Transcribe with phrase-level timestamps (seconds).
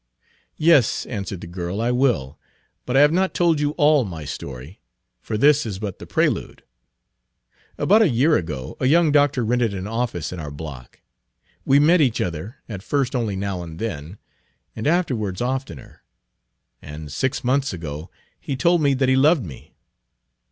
[0.57, 2.39] "Yes," answered the girl, "I will.
[2.87, 4.81] But I have not told you all my story,
[5.21, 6.07] for this is but Page 48 the
[6.41, 6.63] prelude.
[7.77, 11.01] About a year ago a young doctor rented an office in our block.
[11.65, 14.17] We met each other, at first only now and then,
[14.75, 16.01] and afterwards oftener;
[16.81, 18.09] and six months ago
[18.39, 19.75] he told me that he loved me."